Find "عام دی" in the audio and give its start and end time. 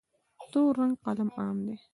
1.39-1.75